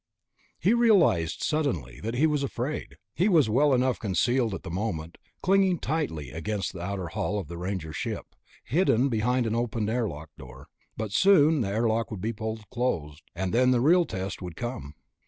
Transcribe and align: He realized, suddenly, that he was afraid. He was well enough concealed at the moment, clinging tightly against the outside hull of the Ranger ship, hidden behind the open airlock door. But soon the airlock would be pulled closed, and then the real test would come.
He 0.57 0.73
realized, 0.73 1.43
suddenly, 1.43 1.99
that 1.99 2.15
he 2.15 2.25
was 2.25 2.41
afraid. 2.41 2.97
He 3.13 3.29
was 3.29 3.51
well 3.51 3.71
enough 3.71 3.99
concealed 3.99 4.55
at 4.55 4.63
the 4.63 4.71
moment, 4.71 5.19
clinging 5.43 5.77
tightly 5.77 6.31
against 6.31 6.73
the 6.73 6.81
outside 6.81 7.11
hull 7.13 7.37
of 7.37 7.47
the 7.47 7.57
Ranger 7.59 7.93
ship, 7.93 8.25
hidden 8.63 9.09
behind 9.09 9.45
the 9.45 9.53
open 9.55 9.87
airlock 9.87 10.31
door. 10.39 10.69
But 10.97 11.11
soon 11.11 11.61
the 11.61 11.67
airlock 11.69 12.09
would 12.09 12.19
be 12.19 12.33
pulled 12.33 12.67
closed, 12.71 13.21
and 13.35 13.53
then 13.53 13.69
the 13.69 13.79
real 13.79 14.05
test 14.05 14.41
would 14.41 14.55
come. 14.55 14.95